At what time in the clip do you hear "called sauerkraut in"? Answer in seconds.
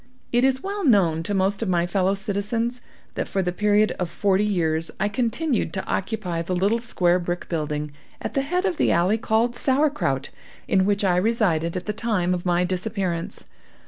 9.19-10.85